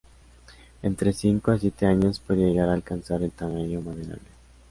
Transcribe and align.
Entre 0.81 1.13
cinco 1.13 1.51
a 1.51 1.59
siete 1.59 1.85
años 1.85 2.19
puede 2.19 2.47
llegar 2.49 2.69
a 2.69 2.73
alcanzar 2.73 3.21
el 3.21 3.31
tamaño 3.31 3.81
maderable. 3.81 4.17